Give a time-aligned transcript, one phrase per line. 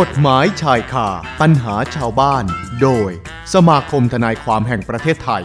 [0.00, 1.08] กฎหมายชายคา
[1.40, 2.44] ปัญหาชาวบ้าน
[2.82, 3.10] โดย
[3.54, 5.42] สมาคมทนายความแห่งประเทศไทย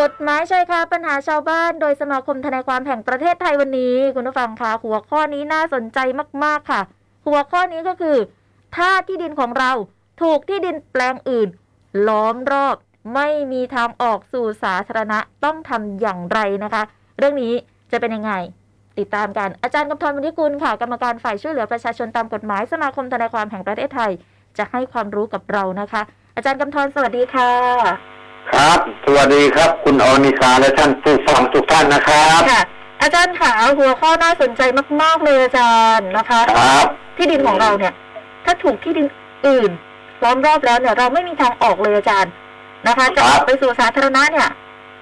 [0.00, 5.98] กฎหมายชายคาปัญหาชาวบ้าน โดยสมาคมทนายความแห่งประเทศไทยวันนี้ คุณผู้ฟังคะหัวข้อนี้น่าสนใจ
[6.44, 6.80] มากๆค่ะ
[7.26, 8.18] หัวข้อนี้ก็คือ
[8.76, 9.72] ถ้าที่ดินของเรา
[10.22, 11.48] ถูกที่ดินแปลงอื่น
[12.08, 12.76] ล้อมรอบ
[13.14, 16.82] ไม่มีทางออกสู่สาธารณะต้องทำอย่างไรนะคะ
[17.18, 17.52] เรื่องนี้
[17.92, 18.34] จะเป็นยังไง
[18.98, 24.12] ติดตามกันอาจารย์กำธรมนิกุลค่ะ กรรมการฝ่ายช่วยเหลือประชาชนตามกฎหมายสมาคมทนายความแห่งประเทศไทย
[24.58, 26.02] จะให้ความรู้กับเรานะคะ
[26.36, 27.50] อาจารย์กำธรสวัสดีค่ะ
[28.52, 32.62] ครับ สวัสดีครับ คุณอนิสาและท่านผู้ฟังทุกท่านนะครับค่ะ
[33.02, 34.62] อาจารย์ขาหัวข้อน่าสนใจ
[35.02, 36.86] มาก ๆ เลยอาจารย์นะคะครับ
[37.16, 37.92] ที่ดินของเราเนี่ย
[38.44, 39.06] ถ้าถูกที่ดิน
[39.46, 39.70] อื่น
[40.24, 42.32] ล้อมรอบแล้วเนี่ยเราไม่มีทางออกเลยอาจารย์
[42.86, 44.48] นะคะ จะออกไปสู่สาธารณะเนี่ย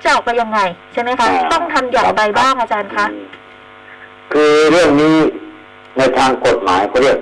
[0.02, 0.59] จะออกไปยังไง
[0.92, 3.06] ใช่ไหมคะ ต้องทำอย่างไรบ้างอาจารย์คะ
[4.32, 5.16] คือเรื่องนี้
[5.98, 7.18] ในทางกฎหมายเขาเรียก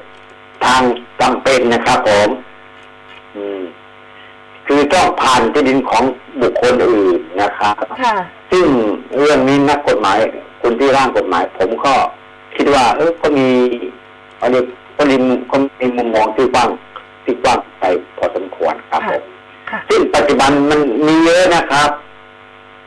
[0.64, 0.82] ทาง
[1.20, 2.28] จำเป็นนะครับผม
[3.36, 3.60] อืม
[4.66, 6.02] คือต้องผ่านที่ดินของ
[6.42, 8.16] บุคคลอื่นนะครับค่ะ
[8.50, 8.66] ซึ่ง
[9.18, 10.18] เรื่องนี้นักกฎหมาย
[10.62, 11.94] คนที่ร่างกฎหมาย ผมก็
[12.56, 13.48] คิดว่า เออก็มี
[14.40, 14.62] อันนี้
[14.96, 15.14] ก็มี
[15.50, 16.68] ก็มีมุมมองที่กว้าง
[17.24, 17.84] ที่กว้างไป
[18.18, 19.22] พอสมควรครับผม
[19.70, 21.88] ค่ะซึ่งปัจจุบันมันมีเยอะนะครับ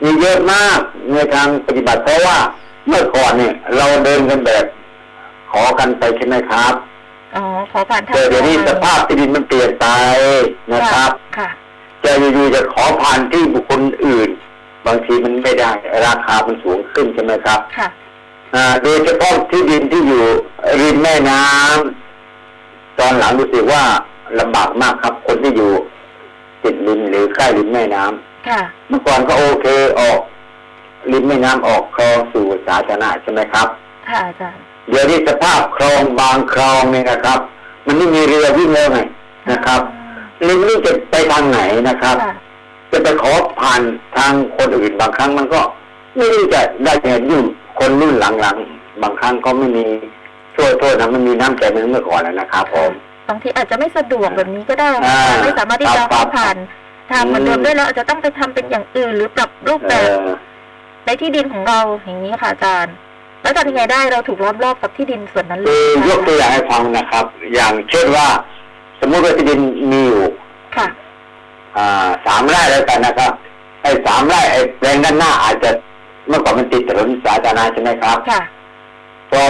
[0.03, 0.79] มีเยอะมาก
[1.13, 2.37] ในทางปฏิบัติเพราะว่า
[2.87, 4.65] เมื่อก่อนเนี่ยเราเดินกันแบบ
[5.51, 6.73] ขอกันไปใช่ไหมครับ
[7.35, 9.87] อ๋อขอผ่านทางแต่เดี๋ยวนี้สภาพที่ดินมันเปลี่ยนไป
[10.73, 11.49] นะครับค่ะ
[12.03, 14.29] จะอยู่ๆจะขอผ่านที่บุคคลอื่น
[14.85, 15.71] บางทีมันไม่ได้
[16.05, 17.87] ราคามันสูงขึ้นใช่ไหมครับค่ะ
[18.55, 20.23] อ่าโดยเฉพาะที่ดินที่อยู่
[20.81, 23.83] ริมแม่น้ำตอนหลังรู้สึกว่า
[24.39, 25.71] ลำบากมากครับ คนที่อยู่
[26.63, 29.67] ติดริมหรือใกล้ริมแม่น้ำค่ะ เมื่อก่อนก็โอเค
[29.99, 30.19] ออก
[31.11, 33.67] ริมแม่น้ำออกคลองสู่สาธารณะใช่ไหมครับ
[34.09, 37.39] ค่ะอาจารย์เดี๋ยวนี้สภาพคลองบางคลองเนี่ยนะครับ
[37.85, 38.99] มันไม่มีเรือวิ่งแล้วไง
[39.51, 39.81] นะครับ
[40.47, 41.59] ริมนี้จะไปทางไหน
[41.89, 42.35] นะครับค่ะ
[42.91, 43.81] จะไปขอผ่าน
[44.17, 45.59] ทางคนอื่นบางครั้งมันก็
[46.15, 47.43] ไม่รู้จะได้เงินยุ่ง
[47.79, 49.85] คนรุ่นหลังๆ บางครั้งก็ไม่มี
[50.55, 52.91] ช่วยโทษนะมันมีน้ำใจเหมือนเมื่อก่อนแล้วนะครับผม
[53.29, 56.57] บางทีอาจจะไม่สะดวกแบบนี้ก็ได้นะอ่าคะไม่สามารถที่จะครับผ่าน
[57.11, 60.29] ทางเหมือนเดิมอืมได้แล้วอาจจะต้องไปทำเป็นอย่างอื่นหรือปรับรูปเอแบบอ
[61.07, 62.95] ในที่ดินของเราอย่างนี้ค่ะอาจารย์
[63.41, 67.25] แล้วทำยังไงได้เราถูกล้อมรอบกับที่ดินส่วนนั้นเลคืยอยกตัวอย่างให้ฟังนะครับ
[67.55, 68.27] อย่างเช่นว่า
[68.99, 69.59] สมมุติว่าที่ดิน
[69.91, 70.23] มีอยู่
[70.75, 70.87] ค่ะ
[71.77, 73.31] อ่าสามไร่แล้วกันนะครับ
[73.83, 75.69] ไอ้สามไร่ไอ้แปลงด้านหน้าอาจจะ
[76.27, 78.41] เมื่อก่อนมันติดถนนสาธารณะใช่ไหมครับค่ะ
[79.31, 79.41] พอ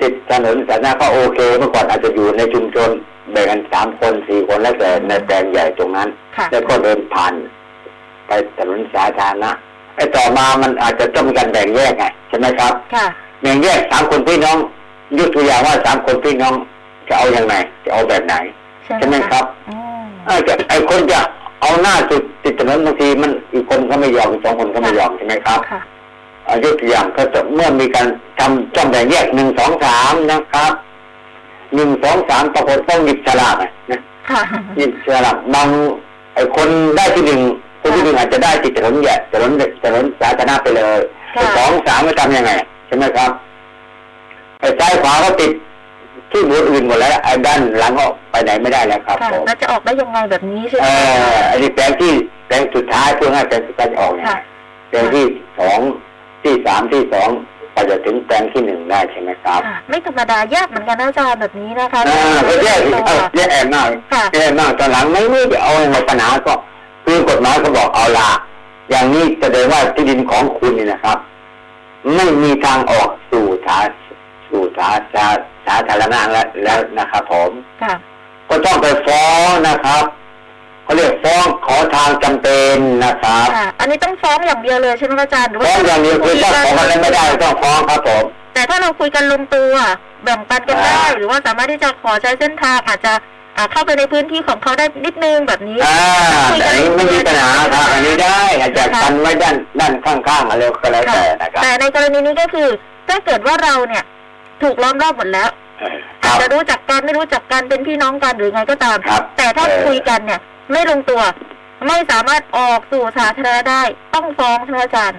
[0.00, 2.90] ติดถนนสาธารณะก็โอเค เมื่อก่อนอาจจะอยู่ในชุมชน
[3.32, 7.32] แบ่งกันสามคนสี่คนแล้วแต่ในแปลงใหญ่ตรงนั้น ค่ะ แล้วก็เดินผ่าน
[8.26, 9.50] ไปถนนสาธารณะ
[9.96, 13.06] ไอ้ต่อมามันอาจจะต้องมีการแบ่งแยกไงใช่ไหมครับค่ะ
[13.42, 14.58] แบ่งแยกสามคนพี่น้อง
[15.18, 16.54] ยกตัวอย่างว่าสามคนพี่น้อง
[17.08, 17.54] จะเอาอย่างไร
[17.84, 18.34] จะเอาแบบไหน
[18.84, 21.20] ใช่ใช่ไหมครับอืมเออจะไอ้คนจะ
[21.60, 25.80] เอาหน้าจุดติดถนนบางทีมันอีกคนก็ไม่ยอมอีกสองคนก็ไม่ยอมใช่ไหมครับค่ะ
[26.44, 28.06] เอายกตัวอย่างก็จะเมื่อมีการ
[28.38, 30.72] ทำจ้องแบ่งแยกหนึ่งสองสามนะครับ
[31.74, 34.42] หนึ่งสองสามปรากฏต้องหยิบฉลากอะนะค่ะ
[34.76, 35.68] หยิบฉลากบาง
[36.34, 37.40] ไอ้คนได้ที่หนึ่ง
[37.82, 39.50] คนที่หนึ่งอาจจะได้ติดถนนใหญ่ถนน
[39.84, 40.98] ถนนสาธารณะไปเลย
[41.56, 42.52] สองสามไม่ทำยังไง
[42.86, 43.30] ใช่ไหมครับ
[44.60, 45.52] ไอ้ซ้ายขวาก็ติด
[46.30, 50.86] ที่บูธอื่นหมดแล้วไอ้ด้านหลังก็ไปไหนไม่ได้แล้วครับผมแล้วจะออกได้ยังไงแบบนี้ใช่ไหมเอ
[51.36, 52.12] ออันนี้แปลงที่
[52.46, 54.26] แปลงสุดท้ายเพื่อให้แปลงสุดท้ายจะออกเนี่ย
[54.90, 55.24] แปลงที่
[55.58, 55.78] สอง
[56.42, 57.28] ที่สามที่สอง
[57.72, 66.54] ไปจะถึงแปลงที่หนึ่งได้ใช่ไหมครับ ไม่ธรรมดายากเหมือนกันนะอาจารย์แบบนี้นะคะอ่าก็แย่สิเออแย่มากค่ะแย่มากตอนหลังไม่รู้จะเอายังไงปัญหาก็
[67.12, 68.30] คือกฎหมายเขาบอกเอาละ
[68.90, 71.18] อย่างนี้แสดงว่าที่ดินของคุณนี่นะครับ
[72.14, 73.78] ไม่มีทางออกสู่สา
[74.48, 75.26] สู่สาสา
[75.66, 77.50] สาธารณะแล้วแล้วนะครับผม
[77.82, 77.94] ค่ะ
[78.48, 80.04] ก็ต้องไปฟ้องนะครับ
[80.84, 89.72] เขาเรียกฟ้องขอทางจำเป็นนะครับค่ะอันนี้ต้องฟ้องอย่างเดียวเลยใช่ไหมคะอาจารย์หรือว่าฟ้องอย่างเดียวคือถ้าขอกันไม่ได้ต้องฟ้องครับผมแต่ถ้าเราคุยกันลงตัว
[90.24, 93.22] แบ่งปันกันได้อ่าหรือว่าสามารถที่จะขอใช้เส้นทางอาจจะอ่า
[93.72, 95.96] เข้าไปในพื้นที่ของเขาได้นิดนึงแบบนี้อ่า
[96.58, 102.68] แต่อันนี้ไม่มีปัญหาครับอันนี้ได้อาจจะกันไว้ด้านด้านข้างๆอะไรก็แล้วค่ะแต่นะครับแต่ในกรณีนี้ก็คือ
[103.08, 104.04] ถ้าเกิดว่าเราเนี่ย
[104.62, 105.48] ถูกล้อมรอบหมดแล้ว
[105.80, 110.40] เออคอารัจบจะรู้จักกันไม่รู้จักกันเป็นพี่น้องกันหรือไงก็ตามครับแต่ถ้าเออคุยกันเนี่ย
[110.72, 111.22] ไม่ลงตัว
[111.88, 113.82] ไม่สามารถออกสู่สาธารณะได้
[114.14, 115.18] ต้องฟ้องใช่ไหมอาจารย์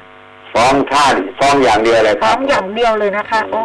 [0.54, 3.62] ฟ้องท่านฟ้องอย่างเดียวเลยคฟ้รัอบงอย่างเดียวเลยนะคะ โอ้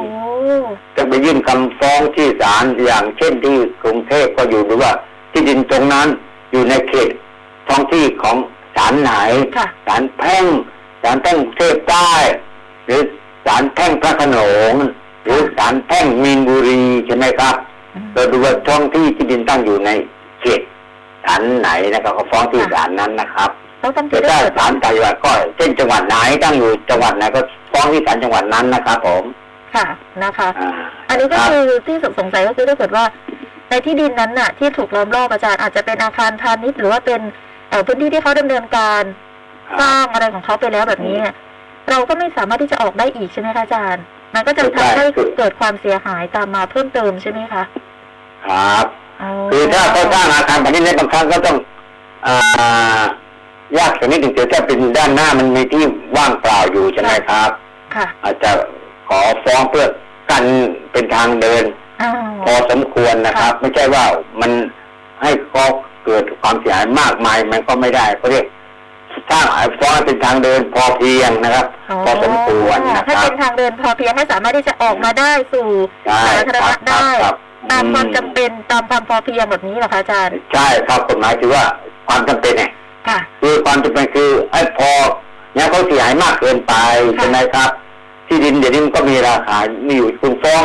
[0.97, 4.93] จะไปยื่นคำฟ้องที่ศาลอย่างเช่นที่กรุงเทพก็อยู่หรือว่า
[5.33, 6.09] ที่ดินตรงนั้น
[6.53, 7.11] อยู่ในเขต
[7.69, 8.37] ท้องที่ของ
[8.77, 9.13] ศาลไหน
[9.57, 10.45] ค่ะ ศาลแพ่ง
[11.03, 12.11] ศาลแพ่งเทพใต้
[12.87, 13.01] หรือ
[13.47, 14.39] ศาลแพ่งพระโขน
[14.73, 14.75] ง
[15.29, 17.55] รือศาลแพ่งมีนบุรีใช่ไหมครับ
[17.95, 19.91] อืมเราดูว่าท้องที่ที่ดินตั้งอยู่ใน
[20.41, 20.61] เขต
[21.25, 27.41] ศาลไหนนะครับก็ฟ้องที่ศาลนั้นนะครับ แล้วต้องแต่ที่ได้ถ้าเกิดศาลต่างจังหวัดก็เช่นจังหวัดไหนตั้งอยู่จังหวัดไหนก็
[27.73, 29.25] ฟ้องที่ศาลจังหวัดนั้นนะครับผม
[29.75, 29.87] ค่ะ
[30.25, 30.71] นะคะอ่า
[31.09, 33.05] อันนี้ก็รับคือที่สงสัยก็คือถ้าเกิดว่า
[33.71, 37.21] ในที่ดินนั้นน่ะ ที่ถูกล้อมรอบอาจารย์อาจจะเป็นอาคารพาณิชย์หรือว่าเป็น
[37.71, 39.03] เอ่อพื้นที่ที่เขาดำเนินการ
[39.81, 41.35] สร้างอะไรของเขาไปแล้วแบบนี้เนี่ย
[41.91, 44.03] เราก็ไม่สามารถที่จะออกได้อีกใช่ไหมคะอาจารย์
[44.35, 45.05] มันก็จะทำให้
[45.37, 47.63] เกิดความเสียหายตามมาเพิ่มเติมใช่ไหมคะ
[48.47, 48.85] ครับ
[49.23, 51.57] อ๋อคือถ้าเขาสร้างอาคารพาณิชย์ในบางครั้งก็ต้อง
[52.27, 53.01] อ่า
[53.77, 55.85] ยากสักนิดหนึ่งเดี๋ยวถ้าเป็นด้านหน้ามันมีที่
[56.17, 57.51] ว่างเปล่าอยู่ใช่ไหมครับ
[57.95, 58.51] ค่ะ อาจจะ
[59.09, 59.87] ขอฟ้องเพื่อ
[60.31, 60.45] กัน
[60.93, 61.65] เป็นทางเดิน
[62.03, 62.11] อ๋อ
[62.45, 64.05] พอสมควรนะครับ ไม่ใช่ว่า
[64.41, 64.51] มัน
[65.23, 65.65] ให้ก็
[66.05, 68.47] เกิดความเสียหายมากมายมันก็ไม่ได้เขาเรียก
[69.31, 69.47] สร้าง
[69.79, 71.67] ฟ้องให้เป็นทางเดินพอเพียงนะครับ
[72.05, 75.69] พอสมควรนะคถ้ารับเป็นทางเดินพอเพียงให้สามารถที่จะออกมาได้สู่
[76.07, 77.37] ใช่สาธารครัณะบได้ครับ
[77.71, 81.65] ตามความอืจำเป็นตามความพอเพียงแบบนี้เหรอคะอาจารย์ ใช่ครับกฎหมายถือว่า
[82.09, 82.71] ความจำเป็นเนี่ย
[83.09, 84.91] ค่ะคือความจำเป็นคือไอ้พอ
[85.55, 86.75] เนี่ยเขาเสียหายมากเกินไป
[87.17, 87.71] ค่ะใช่ไหมครับ
[88.27, 90.63] ที่ดินเดี๋ยวนี้มันก็มีราคามีอยู่คุณฟ้อง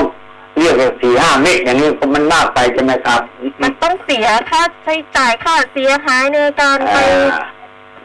[0.57, 3.19] เรียกสี่ห้าเมตรอย่างนี้ก็มันมากไปใช่ไหมครับ
[3.61, 6.97] มันต้องเสียค่าใช้จ่ายค่าเสียหายในการไป
[7.33, 7.43] อ่า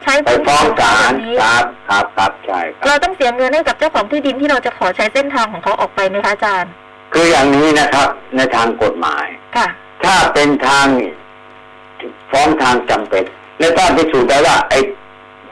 [0.02, 6.72] ใช้ไปพื้นฟ้ที่องของศาเขาแบลบนี้ครับครับครับใช่ครับเราต้องเสียเงินให้กับเจ้าของที่ดินที่เราจะขอใช้เส้นทางของเขาออกไปไหมคะอาจารย์
[7.12, 9.26] คืออย่างนี้นะครับ ในทางกฎหมาย
[9.56, 9.68] ค่ะ
[10.04, 10.86] ถ้าเป็นทาง
[12.30, 13.24] ฟ้องทางจำเป็น
[13.58, 14.78] และถ้าพิสูจน์ได้ว่า ไอ้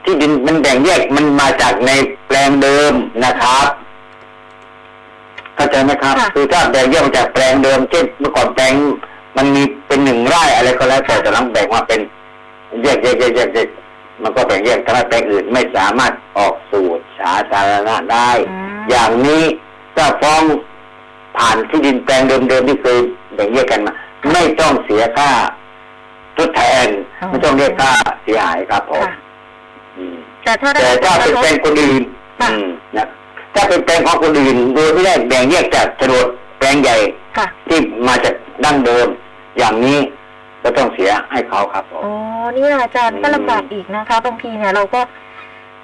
[0.03, 1.91] ที่ดินมันแบ่งแยกมันมาจากใน
[2.27, 2.93] แปลงเดิม
[3.25, 3.67] นะครับ
[5.55, 8.73] เข้าใจไหมครับค่ะคือถ้าแบ่งแยกมาจากแปลงเดิมเช่นเมื่อก่อนแปลง
[9.37, 11.99] มันมีเป็นหนึ่งไร่อะไรก็แล้วแต่แต่หลังแบ่งมาเป็น
[12.83, 13.67] แยกแยกแยกแยกแยก
[14.21, 16.85] มันก็แบ่งแยกทำให้แปลงอื่นไม่สามารถออกสู่
[17.19, 19.43] สาธารณะได้อืมอย่างนี้
[19.95, 20.41] ถ้าฟ้อง
[21.37, 22.97] ผ่านที่ดินแปลงเดิมๆที่เคย
[23.35, 23.93] แบ่งแยกกันมา
[24.31, 25.31] ไม่ต้องเสียค่า
[26.37, 26.87] ทดแทน
[27.21, 27.91] อ๋อไม่ต้องเรียกค่า
[28.23, 29.13] เสียหายครับผมค่ะ
[29.97, 32.01] อืมแต่ถ้าได้แต่ถ้าเป็นแปลงคนอื่น
[32.39, 32.67] ค่ะอืม
[32.97, 33.07] นะ
[33.55, 36.25] ถ้าเป็นแปลงของคนอื่นโดยไม่ได้แบ่งแยกจากโฉนด
[36.57, 36.97] แปลงใหญ่
[37.37, 38.33] ค่ะที่มาจาก
[38.65, 39.07] ดั้งเดิม
[39.57, 39.99] อย่างนี้
[40.63, 42.13] ก็ต้องเสียให้เขาครับผมอ๋อ
[42.57, 45.01] นี่แหละอาจารย์อืมก็ลำบากอีกนะคะบางทีเนี่ยเราก็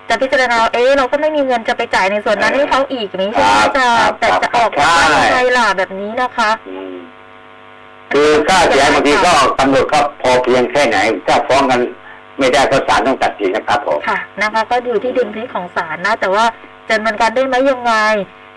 [0.09, 6.82] จะพิจารณาเอ๊ะเราก็ไม่มีเงินจะไปจ่ายในส่วนนั้นให้เขาอีกอย่างนี้ใช่ไหมอาจารย์แต่จะออกมายังไงล่ะแบบนี้นะคะอืม
[8.13, 11.81] คือค่าเสียหายบางทีก็กำหนดก็พอเพียงแค่ไหน ถ้าฟ้องกัน
[12.39, 16.45] ไม่ได้ก็ศาลต้องตัดสินนะครับผมค่ะนะคะ ก็อยู่ที่ดุลพินิจของศาลนะ แต่ว่า
[16.89, 17.94] จะดำเนินการได้ไหมยังไง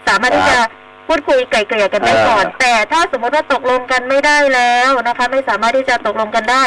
[0.08, 0.58] สามารถที่จะ
[1.06, 6.64] พูดคุยไกล่เกลี่ยกันได้ก่อนเออแต่ถ้าสมมติว่าตกลงกันไม่ได้แล้วนะคะ ไม่สามารถที่จะตกลงกันได้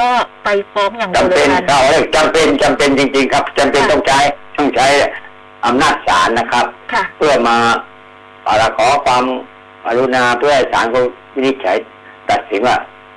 [0.00, 0.10] ก็
[0.44, 4.18] ไปฟ้องอย่างเดียวจำเลเป็ยนกันเราเรียกจำเป็นจำเป็นจริง ๆ ครับจำเป็นค่ะต้องใช้
[4.56, 4.86] ต้องใช้
[5.66, 7.56] อำนาจศาลนะครับ ค่ะ เพื่อมา
[8.46, 9.24] อะไรขอความ
[9.86, 11.02] อรุณาเพื่อให้ศาลเขา
[11.34, 11.76] วินิจฉัย
[12.30, 12.76] ตัดสินว่า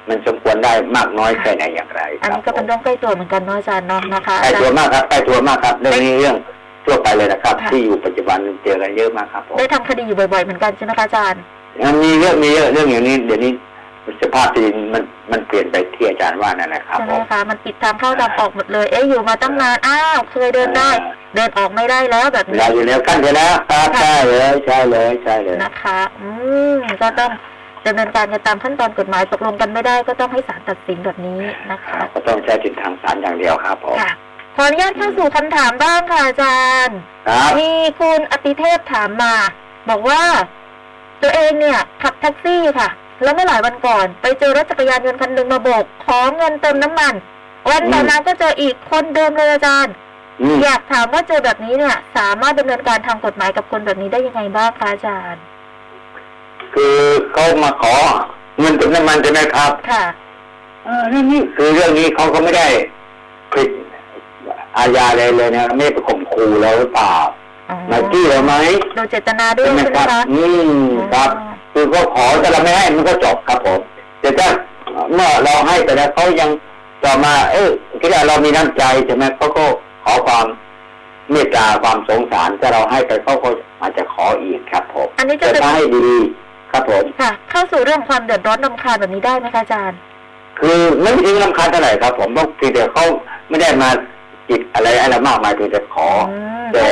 [0.09, 6.35] มันสมควรได้มากน้อยแค่ไหนอย่างไรอันนี้ก็เป็นเรื่องใกล้ตัวเหมือนกันเนาะอาจารย์เนาะนะคะใกล้ตัวมากครับใกล้ตัวมากครับเรื่องนี้เรื่อง
[6.85, 11.41] ทั่วไปเลยนะครับค่ะที่อยู่ปัจจุบันเจอกันเยอะมากครับผมได้ทำคดีอยู่บ่อยๆเหมือนกันใช่ไหมคะอาจารย์
[12.03, 13.51] มีเยอะมีเยอะเรื่องอย่างนี้เดี๋ยวนี้
[14.21, 20.89] สภาพที่ดินมันมันเปลี่ยนไปที่อาจารย์ว่านั่นแหละครับใช่ไหผมมคะมันปิดทางเข้าทางออกหมดเลยเอ๊ะอยู่มาตั้งนานอ้าวเคยเดินได้
[21.35, 26.29] เดินออกไม่ได้แล้วแบบเวนี้ลาอยู่แล้วกั้นไปแล้วครับใช่เลยใช่เลยใช่เลยนะคะ อื
[26.75, 27.31] มก็ต้อง
[27.87, 31.39] ดำเนินการกันตามขั้นตอนกฎหมายตกลงกันไม่ได้ก็ต้องให้ศาลตัดสินแบบนี้
[31.71, 34.11] นะคะก็ต้องใช้สิทธิทางศาลอย่างเดียวครับผมค่ะ
[34.55, 39.33] ขออนุญาตเข้าสู่คำถามบ้างค่ะอาจารย์ครับมีคุณอติเทพถามมา
[39.89, 40.21] บอกว่า
[41.21, 42.89] ตัวเองเนี่ยขับแท็กซี่ค่ะ
[43.23, 47.13] แล้วเมื่อหลายวันก่อน ไปเจอรถจักรยานยนต์คันหนึ่งมาโบกขอเงินเติมน้ำมัน
[47.69, 49.93] วันต่อมาก็เจออีกคนเดิมเลยอาจารย์
[50.41, 55.41] อืมอยากถามว่าเจอแบบนี้เนี่ย สามารถดำเนินการทางกฎหมายกับคนแบบนี้ได้ยังไงบ้างคะอาจารย์
[56.79, 56.97] คือ
[57.33, 57.95] เขามาขอ
[58.59, 60.03] เงินเติมน้ำมันใช่ไหมครับ ค่ะ
[60.85, 62.67] เออนี่นี่คือเรื่องนี้เขาก็ไม่ได้
[63.53, 63.69] ผิด
[64.77, 67.13] อาญาอะไรเลยนะไม่ได้ไปข่มขู่เราหรือเปล่า
[67.69, 68.53] อ๋อมาจี้เราไหม
[68.95, 70.71] โดยเจตนาด้วยใช่ไหมใช่ไหคมรับคะอืม
[71.13, 71.29] ครับ
[71.73, 73.79] คือเขาขอแต่เราไม่ให้มันก็จบครับผม
[74.21, 74.47] แต่ถ้า
[75.13, 76.49] เมื่อเราให้ไปแล้วเขายัง
[77.03, 77.69] ต่อมา เออ
[77.99, 79.63] ที่เรามีน้ำใจใช่ไหมเขาก็
[80.03, 80.45] ขอความ
[81.31, 83.49] เมตตาความสงสารถ้าเราให้ไปเขาก็
[83.81, 86.07] อาจจะขออีกครับผมอันนี้จะแต่เป็นถ้าให้ดี
[86.77, 89.99] ครับผมค่ะ เข้าสู่เรื่องความเดือดร้อนนำคาญแบบนี้ได้ไหมคะอาจารย์
[90.59, 93.05] คือไม่ถึงลำคาญเท่าไหร่ครับ ผมเพราะเพียงแต่เขา
[93.49, 93.89] ไม่ได้มา
[94.49, 96.31] จิตอะไรอะไรมากมายเพียงแต่ขออ
[96.65, 96.83] มแต่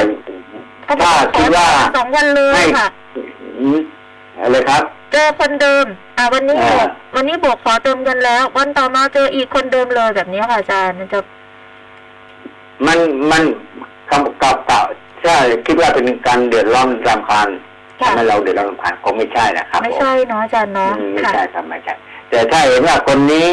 [0.83, 2.87] เขาบอกถ้าขอคิดว่าสองวันเลยให้ค่ะ
[3.59, 3.79] อืม
[4.41, 5.85] อะไรครับ เจอคนเดิม
[6.17, 11.19] อ่าวันนี้อ่าบอกวันนี้บอกขอเติมเงินแล้ว วันต่อมาเจออีกคนเดิมเลยแบบนี้ค่ะอาจารย์มันจะ
[12.87, 12.99] มัน
[13.31, 13.43] มัน
[14.09, 14.81] คำกับเก่า
[15.23, 21.93] ใช่คิดว่าเป็นการเดือดร้อนรำคาญค่ะ ทำให้เราเดือดร้อนรำคาญคงไม่ใช่นะครับไม่ผมใช่เนาะอาจารย์เนาะอืมไม่ค่ะใช่ครับไม่ใช่
[22.29, 23.47] แต่ถ้าเห็นว่าคนนี้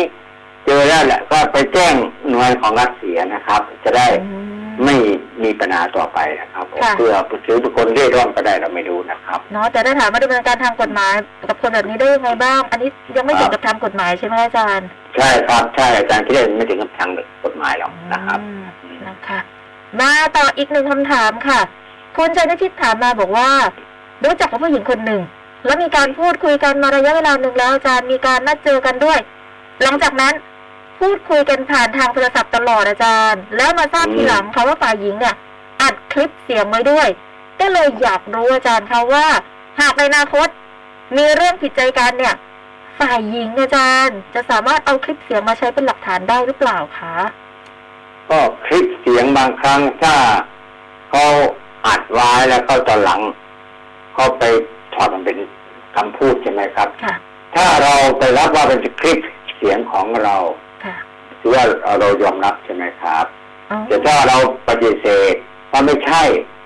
[0.67, 1.95] เจอแล้วแหละก็ไปแจ้ง
[2.29, 4.97] หน่วยของรัฐเสียนะครับ จะได้อืมไม่
[5.43, 11.15] มีปัญหาต่อไปนะครับผมค่ะเพื่อถือเป็นคนเร่ร่อนก็ได้เราไม่รู้นะครับเนาะแต่ถ้าถามว่าดำเนินการทางกฎหมาย
[11.49, 17.11] กับคนแบบนี้ได้ยังไงบ้าง อันนี้ยังไม่ถึงกับทางกฎหมายใช่ไหมอาจารย์ ใช่ครับใช่อาจารย์ที่ได้ไม่ถึงกับทาง
[17.45, 18.63] กฎหมายหรอกนะครับอืม
[19.07, 19.39] นะคะ
[20.01, 21.61] มาต่ออีกหนึ่งคำถามค่ะ
[22.17, 23.51] คุณชัยนิชิตถามมาบอกว่า
[24.25, 25.23] รู้จักกับผู้หญิงคนหนึ่ง
[25.65, 29.19] แล้วมีการพูดคุยกันมาระยะเวลาหนึ่งแล้วอาจารย์มีการนัดเจอกันด้วย
[29.83, 30.35] หลังจากนั้น
[30.99, 35.35] พูดคุยกันผ่านทางโทรศัพท์ตลอดอาจารย์ แล้วมาทราบทีหลังค่ะว่าฝ่ายหญิงเนี่ย
[35.83, 37.09] อัดคลิปเสียงไว้ด้วย
[37.61, 39.27] ก็เลยอยากรู้อาจารย์คะว่า
[39.81, 40.49] หากในอนาคต
[41.17, 42.35] มีเรื่องผิดใจกันเนี่ย
[43.01, 47.15] ฝ่ายหญิงอาจารย์ จะสามารถเอาคลิปเสียงมาใช้เป็นหลักฐานได้หรือเปล่าคะ
[48.31, 50.15] ก็คลิปเสียงบางครั้งถ้า
[51.11, 51.25] เขา
[51.87, 53.21] อัดไว้แล้วเขาตอนหลัง
[54.15, 54.45] เขาไป
[54.95, 55.39] ถอดมันเป็น
[55.97, 57.15] คำพูดใช่ไหมครับค่ะ
[57.55, 59.19] ถ้าเราไปรับว่าเป็นคลิป
[59.57, 60.37] เสียงของเรา
[60.85, 60.97] ค่ะ
[61.41, 61.65] ถือว่า
[62.01, 63.25] เรายอมรับใช่ไหมครับ
[63.71, 64.37] อ๋อแต่ถ้าเรา
[64.69, 65.35] ปฏิเสธ
[65.73, 66.23] ว่าไม่ใช่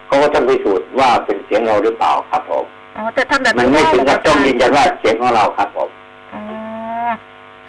[0.07, 2.65] เขาก็ต้องพิสูจน์ว่าเป็นเสียงเราหรือเปล่าครับผม
[2.97, 5.89] อ๋อแต่ทำแบบมันนี้ไม่ได้ถึงเหรกัอบต้องยือาจารนย์ยันว่าเสียงของเราครับผม
[6.35, 6.43] อ๋อ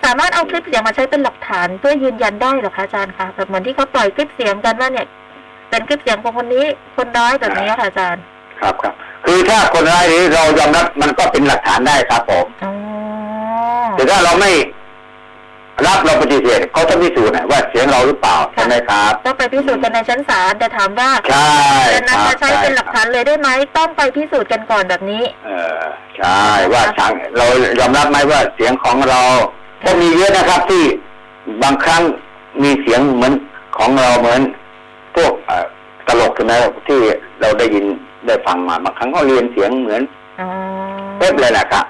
[0.03, 5.07] สามารถเอาคลิปเสียงมาใช้เป็นหลักฐานเพื่อยืนยันได้เหรอคะอาจารย์คะแบบเหมือนที่เขาปล่อยคลิปเสียงกันว่าเนี่ย
[5.69, 6.65] เป็นคลิปเสียงของคนนี้
[6.95, 8.23] คนร้ายแบบนี้ค่ะอาจารย์
[8.61, 8.93] ครับครับ
[9.25, 12.73] คือถ้าคนร้ายนี้เรายอมรับมันก็เป็นหลักฐานได้ครับผมอ๋อ
[13.95, 14.51] แต่ถ้าเราไม่
[15.87, 21.51] รับเราปฏิเสธเขาต้องพิสูจน์นะว่าเสียงเราหรือเปล่าใช่ไหมครับต้องไปพิสูจน์กันในชั้นศาลแต่ถามว่าใช่
[21.93, 25.81] จะครันำบมาใช้เป็นหลักฐานเลยได้ไหมต้องไปพิสูจน์กันก่อนแบบนี้ เออ
[26.17, 26.41] ใช่
[26.73, 27.47] ว่าทางเรา
[27.79, 29.21] ยอมรับไหมว่าเสียงของเรา
[29.83, 30.83] ก็มีเยอะนะครับที่
[31.63, 32.01] บางครั้ง
[32.63, 33.33] มีเสียงเหมือน
[33.77, 34.41] ของเราเหมือน
[35.15, 35.65] พวกเอ่อ
[36.07, 36.53] ตลกใช่ไหม
[36.87, 36.99] ที่
[37.41, 37.85] เราได้ยิน
[38.27, 40.01] ได้ฟังมาบางครั้งก็เรียนเสียงเหมือน
[40.39, 40.47] อ๋อ
[41.17, 41.85] เป๊ะเลยนะครับ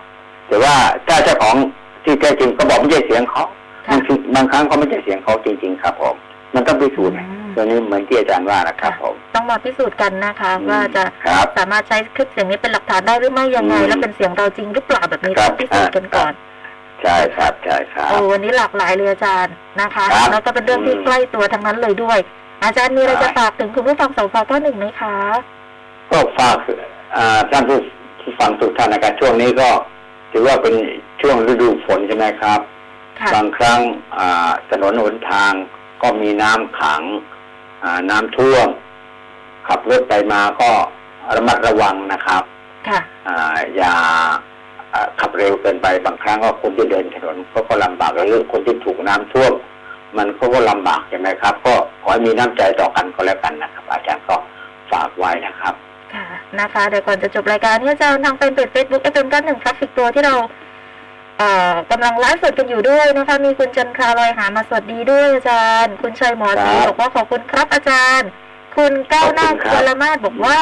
[0.48, 0.76] แต่ว่า
[1.08, 1.56] ถ้าเจ้าของ
[2.04, 3.44] ที่แท้จริงก็บอกไม่ใช่เสียงเขา
[3.90, 6.16] บางทีบางครั้งเขาไม่ใช่เสียงเขาจริง ๆ ครับผม
[6.56, 16.32] มันต้องพิสูจน์นะตัวนี้เหมือนที่อาจารย์ว่านะครับผมต้องมาพิสูจน์กันนะคะอืมว่าจะครับสามารถใช้คลิปเสียงนี้เป็นหลักฐานได้หรือไม่ยังไงอืมแล้วเป็นเสียงเราจริงหรือเปล่าแบบนี้ครัต้บองพิสูจน์กันก่อน
[17.02, 22.20] ใช่ครับใช่ครับโอ้วันนี้หลากหลายเลยอาจารย์นะคะครับแล้วก็เป็นเรื่องที่อืมใกล้ตัวทั้งนั้นเลยด้วย
[22.64, 25.16] อาจารย์มีอะไรครัจะบฝากถึงคุณผู้ฟังสพก้าหนึ่งไหมคะ
[26.18, 26.58] ก็ฝาก
[27.16, 27.80] อ่าท่านผู้
[28.22, 29.70] ที่ฟังทุกท่านนะครับช่วงนี้ก็
[30.32, 30.76] ถือว่าเป็น
[31.22, 32.60] ช่วงฤดูฝนใช่ไหมครับ
[33.20, 33.80] ค่ะบางครั้ง
[34.18, 35.54] อ่าถนนหนทาง
[36.02, 37.02] ก็มีน้ำขัง
[37.84, 38.68] อ่าน้ำท่วม
[39.68, 40.70] ขับรถไปมาก็
[41.36, 42.44] ระมัดระวังนะครับ
[42.88, 43.94] ค่ะอ่าอย่า
[44.94, 49.54] อ่าขับเร็วเกินไปบางครั้งก็คนที่เดินถนนก็ก็ลำบากแล้วเรื่องคนที่ถูกน้ำท่วม
[50.18, 54.36] มันก็ก็ลำบากใช่ไหมครับ ก็ขอให้มีน้ำใจต่อกันก็แล้วกันนะครับ อาจารย์ก็
[54.92, 55.76] ฝากไว้นะครับ
[56.14, 56.26] ค่ะ
[56.60, 60.36] นะคะเดี๋ยวก่อนจะจบรายการนี้อาจารย์ทางเป็นเพจเฟซบุ๊ก FM เก้าหนึ่งครับสิกตัวที่เรา
[61.38, 68.30] เอ่อกำลังไลฟ์สดกันอยู่ด้วยนะคะ มีคุณจันทราลอยหามาสวัสดีด้วยอาจารย์ คุณชัยหมอศรีบอกว่าขอบคุณครับอาจารย์
[68.76, 70.60] คุณก้าวหน้าคุณครับกุลมาศบอกว่า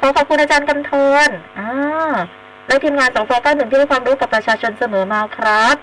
[0.00, 0.92] ขอขอบคุณอาจารย์กำธ
[1.26, 1.28] ร
[1.58, 1.70] อ่า
[2.66, 5.76] และทีมงานสองฟก้าหนึ่งที่ให้ความรู้กับประชาชนเสมอมาครับ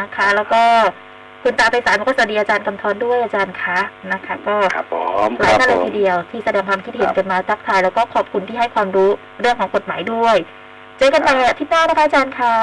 [0.00, 0.62] นะคะ แล้วก็
[1.44, 3.78] คุณตาไปสารบอกว่าสวัสดีอาจารย์กำธรด้วยอาจารย์คะ
[4.12, 4.94] นะคะ ก็ครับผ
[5.26, 9.10] มหลายท่านคเลรับยผมทีเดียวที่แสดงความคิดเห็นครับกันมาทักทายแล้วก็ขอบคุณที่ให้ความรู้
[9.40, 10.36] เรื่องของกฎหมายด้วย
[10.98, 12.54] เจอกันใหม่อาทิตย์หน้านะคะอาจารย์คะ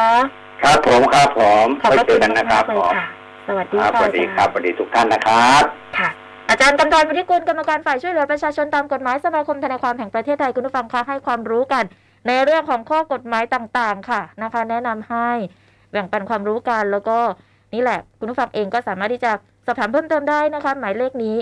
[0.64, 3.06] ครับผมครับผมขอบพระไว้เจคุอณกันนะคมารักบๆเลผยมค่ะ
[3.48, 5.64] สวัสดีครับสค่ะวัสดีอาจารย์ครับสวัสดีทุกท่านนะครับ
[5.98, 6.10] ค่ะ
[6.50, 11.84] อาจารย์กำธรวุฒิกุลกรรมการฝ่ายช่วยเหลือประชาชนตามกฎหมายสมาคมทนายความแห่งประเทศไทยคุณผู้ฟังคะให้ความรู้กัน
[12.28, 15.30] ในเรื่องของข้อกฎหมายต่างๆ ค่ะนะคะ แนะนำให้
[15.92, 17.20] แบ่งปันความรู้กันแล้วก็
[17.74, 19.32] นี่แหละ คุณผู้ฟังเองก็สามารถที่จะ
[19.66, 21.38] สอบถามเพิ่มเติมได้นะคะ หมายเลขนี้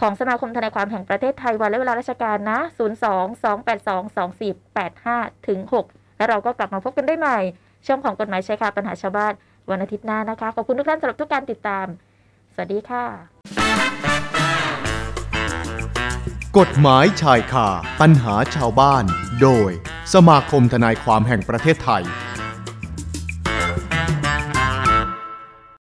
[0.00, 5.58] ของสมาคมทนายความแห่งประเทศไทยวันและเวลาราชการนะ 0 2 2 8 2 2 4 8 5ถึง
[5.90, 7.38] 6แล้วเราก็กลับมาพบกันได้ใหม่
[7.86, 9.32] ช่วงของกฎหมายชายคาปัญหาชาวบ้าน
[9.70, 11.86] วันอาทิตย์หน้านะคะ ขอบคุณทุกท่านสำหรับทุกการติดตาม
[12.54, 13.04] สวัสดีค่ะ
[16.58, 17.68] กฎหมายชายคา
[18.00, 19.04] ปัญหาชาวบ้าน
[19.42, 19.70] โดย
[20.14, 22.04] สมาคมทนายความแห่งประเทศไทย